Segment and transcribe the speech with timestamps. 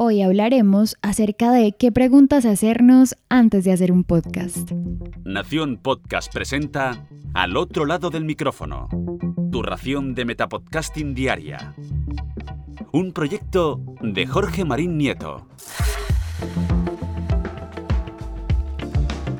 [0.00, 4.70] Hoy hablaremos acerca de qué preguntas hacernos antes de hacer un podcast.
[5.24, 8.88] Nación Podcast presenta Al otro lado del micrófono,
[9.50, 11.74] tu ración de Metapodcasting Diaria.
[12.92, 15.48] Un proyecto de Jorge Marín Nieto.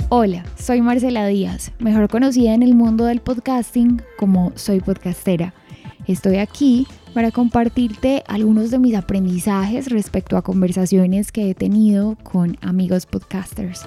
[0.09, 5.55] Hola, soy Marcela Díaz, mejor conocida en el mundo del podcasting como Soy Podcastera.
[6.09, 12.57] Estoy aquí para compartirte algunos de mis aprendizajes respecto a conversaciones que he tenido con
[12.63, 13.83] amigos podcasters.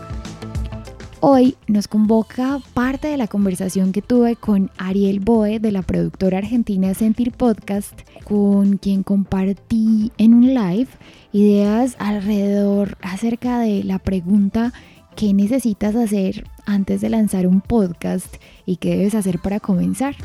[1.20, 6.38] Hoy nos convoca parte de la conversación que tuve con Ariel Boe de la productora
[6.38, 10.90] argentina Sentir Podcast, con quien compartí en un live
[11.32, 14.74] ideas alrededor acerca de la pregunta
[15.16, 18.36] qué necesitas hacer antes de lanzar un podcast
[18.68, 20.16] y qué debes hacer para comenzar.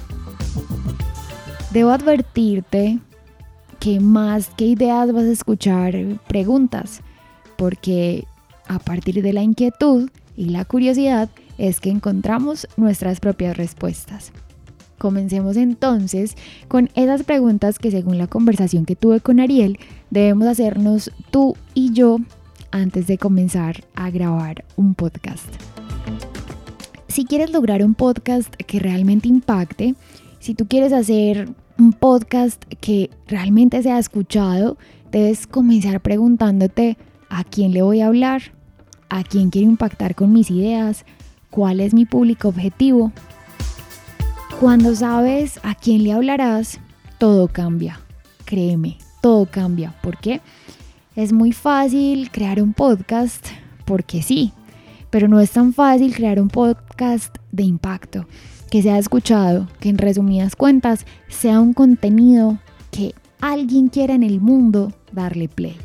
[1.73, 2.99] Debo advertirte
[3.81, 5.95] que más que ideas vas a escuchar
[6.29, 7.03] preguntas,
[7.57, 8.25] porque
[8.69, 14.33] a partir de la inquietud y la curiosidad es que encontramos nuestras propias respuestas.
[14.99, 16.37] Comencemos entonces
[16.69, 19.79] con esas preguntas que según la conversación que tuve con Ariel
[20.11, 22.19] debemos hacernos tú y yo
[22.71, 25.47] antes de comenzar a grabar un podcast.
[27.09, 29.95] Si quieres lograr un podcast que realmente impacte,
[30.41, 31.49] si tú quieres hacer
[31.79, 34.77] un podcast que realmente sea escuchado,
[35.11, 36.97] debes comenzar preguntándote
[37.29, 38.43] a quién le voy a hablar,
[39.09, 41.05] a quién quiero impactar con mis ideas,
[41.51, 43.13] cuál es mi público objetivo.
[44.61, 46.81] Cuando sabes a quién le hablarás,
[47.19, 48.01] todo cambia.
[48.45, 49.95] Créeme, todo cambia.
[50.03, 50.41] ¿Por qué?
[51.15, 53.47] Es muy fácil crear un podcast
[53.85, 54.53] porque sí,
[55.11, 58.27] pero no es tan fácil crear un podcast de impacto
[58.71, 62.59] que sea escuchado, que en resumidas cuentas sea un contenido
[62.91, 65.77] que alguien quiera en el mundo darle play.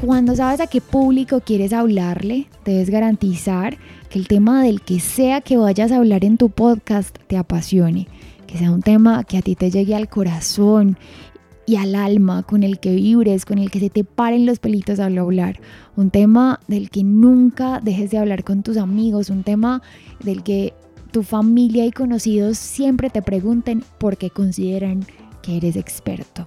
[0.00, 5.40] Cuando sabes a qué público quieres hablarle, debes garantizar que el tema del que sea
[5.40, 8.06] que vayas a hablar en tu podcast te apasione,
[8.46, 10.96] que sea un tema que a ti te llegue al corazón
[11.68, 14.98] y al alma, con el que vibres, con el que se te paren los pelitos
[15.00, 15.60] al hablar.
[15.96, 19.82] Un tema del que nunca dejes de hablar con tus amigos, un tema
[20.24, 20.72] del que
[21.10, 25.04] tu familia y conocidos siempre te pregunten por qué consideran
[25.42, 26.46] que eres experto.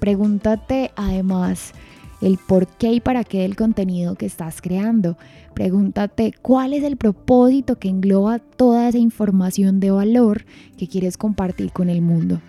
[0.00, 1.72] Pregúntate además
[2.20, 5.16] el por qué y para qué del contenido que estás creando.
[5.54, 10.44] Pregúntate cuál es el propósito que engloba toda esa información de valor
[10.76, 12.40] que quieres compartir con el mundo.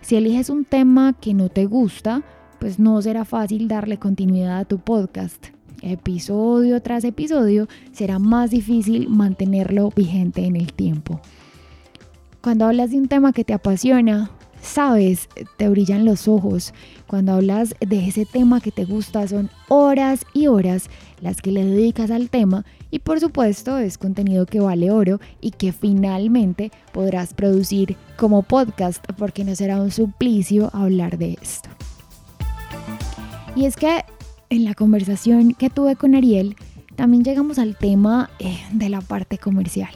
[0.00, 2.22] Si eliges un tema que no te gusta,
[2.58, 5.48] pues no será fácil darle continuidad a tu podcast.
[5.82, 11.20] Episodio tras episodio será más difícil mantenerlo vigente en el tiempo.
[12.42, 16.72] Cuando hablas de un tema que te apasiona, sabes, te brillan los ojos.
[17.06, 20.88] Cuando hablas de ese tema que te gusta, son horas y horas
[21.20, 25.52] las que le dedicas al tema y por supuesto es contenido que vale oro y
[25.52, 31.68] que finalmente podrás producir como podcast porque no será un suplicio hablar de esto.
[33.54, 34.04] Y es que
[34.48, 36.56] en la conversación que tuve con Ariel
[36.96, 39.90] también llegamos al tema eh, de la parte comercial.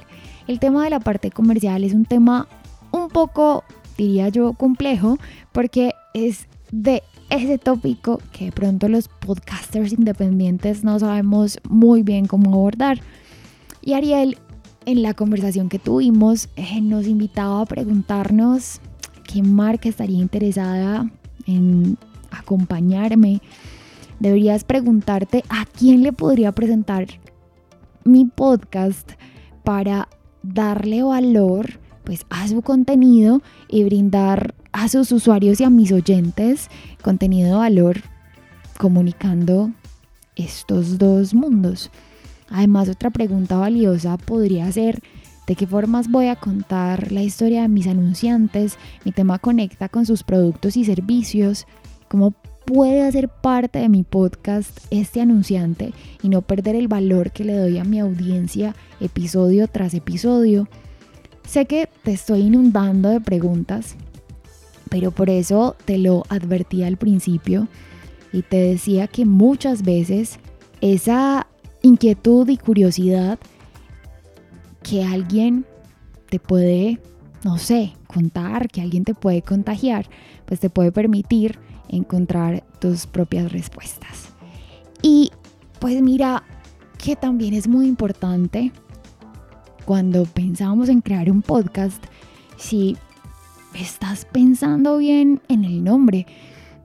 [0.47, 2.49] El tema de la parte comercial es un tema
[2.93, 3.65] un poco
[3.97, 5.19] diría yo, complejo,
[5.53, 12.27] porque es de ese tópico que de pronto los podcasters independientes no sabemos muy bien
[12.27, 13.01] cómo abordar.
[13.83, 14.39] Y Ariel,
[14.87, 18.81] en la conversación que tuvimos, eh, nos invitaba a preguntarnos
[19.25, 21.11] qué marca estaría interesada
[21.47, 21.97] en
[22.31, 23.41] acompañarme.
[24.21, 27.07] Deberías preguntarte a quién le podría presentar
[28.05, 29.13] mi podcast
[29.65, 30.09] para
[30.43, 36.69] darle valor pues a su contenido y brindar a sus usuarios y a mis oyentes
[37.03, 38.03] contenido de valor
[38.79, 39.71] comunicando
[40.37, 41.91] estos dos mundos.
[42.51, 45.01] Además, otra pregunta valiosa podría ser
[45.47, 50.07] de qué formas voy a contar la historia de mis anunciantes, mi tema conecta con
[50.07, 51.67] sus productos y servicios,
[52.09, 55.93] cómo puede hacer parte de mi podcast este anunciante
[56.23, 60.69] y no perder el valor que le doy a mi audiencia episodio tras episodio.
[61.47, 63.97] Sé que te estoy inundando de preguntas,
[64.91, 67.69] pero por eso te lo advertí al principio
[68.33, 70.39] y te decía que muchas veces
[70.81, 71.47] esa
[71.83, 73.39] inquietud y curiosidad
[74.83, 75.65] que alguien
[76.29, 77.01] te puede,
[77.45, 80.07] no sé, contar, que alguien te puede contagiar,
[80.47, 81.59] pues te puede permitir
[81.89, 84.31] encontrar tus propias respuestas.
[85.03, 85.31] Y
[85.79, 86.43] pues mira
[86.99, 88.73] que también es muy importante
[89.85, 92.03] cuando pensábamos en crear un podcast,
[92.57, 92.97] si
[93.75, 96.27] estás pensando bien en el nombre,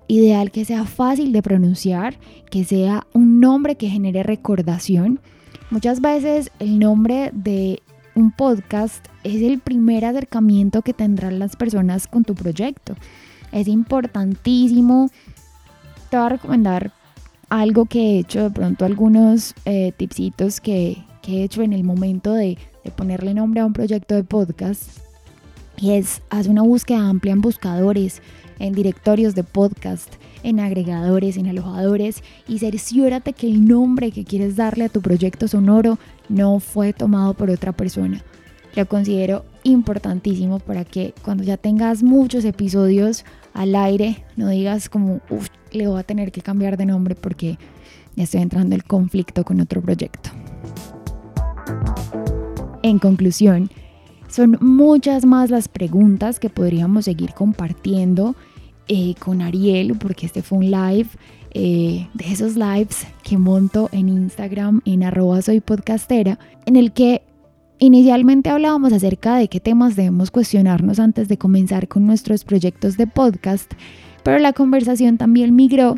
[0.07, 2.17] ideal que sea fácil de pronunciar,
[2.49, 5.19] que sea un nombre que genere recordación.
[5.69, 7.81] Muchas veces el nombre de
[8.15, 12.95] un podcast es el primer acercamiento que tendrán las personas con tu proyecto.
[13.51, 15.09] Es importantísimo.
[16.09, 16.91] Te voy a recomendar
[17.49, 20.59] algo que he hecho, de pronto algunos eh, tipsitos
[21.29, 22.57] he hecho en el momento de,
[22.95, 24.99] ponerle nombre a un proyecto de podcast.
[25.77, 28.21] Y es, haz una búsqueda amplia en buscadores,
[28.57, 34.55] en directorios de podcast, en agregadores, en alojadores y cerciórate que el nombre que quieres
[34.55, 35.97] darle a tu proyecto sonoro
[36.27, 38.23] no fue tomado por otra persona.
[38.75, 45.21] Lo considero importantísimo para que cuando ya tengas muchos episodios al aire no digas como,
[45.71, 47.57] le voy a tener que cambiar de nombre porque
[48.15, 50.29] ya estoy entrando en conflicto con otro proyecto.
[52.89, 53.69] En conclusión,
[54.29, 58.35] son muchas más las preguntas que podríamos seguir compartiendo
[58.87, 61.07] eh, con Ariel, porque este fue un live
[61.51, 67.21] eh, de esos lives que monto en Instagram en arroba soy podcastera, en el que
[67.77, 73.05] inicialmente hablábamos acerca de qué temas debemos cuestionarnos antes de comenzar con nuestros proyectos de
[73.05, 73.71] podcast,
[74.23, 75.93] pero la conversación también migró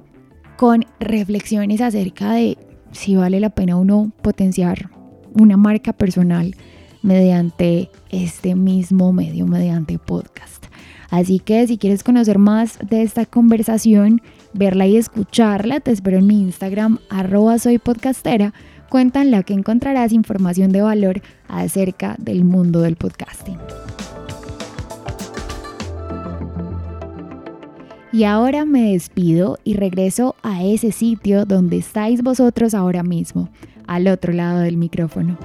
[0.58, 2.58] con reflexiones acerca de
[2.92, 4.90] si vale la pena uno potenciar
[5.34, 6.54] una marca personal
[7.02, 10.66] mediante este mismo medio, mediante podcast.
[11.10, 14.22] Así que si quieres conocer más de esta conversación,
[14.54, 18.54] verla y escucharla, te espero en mi Instagram, arroba soy podcastera,
[19.46, 23.58] que encontrarás información de valor acerca del mundo del podcasting.
[28.12, 33.48] Y ahora me despido y regreso a ese sitio donde estáis vosotros ahora mismo,
[33.88, 35.38] al otro lado del micrófono.